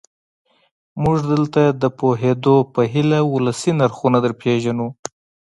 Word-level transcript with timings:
موږ 1.03 1.17
دلته 1.31 1.61
د 1.81 1.83
پوهېدو 1.99 2.55
په 2.73 2.81
هیله 2.93 3.19
ولسي 3.33 3.71
نرخونه 3.79 4.17
درپېژنو. 4.23 4.87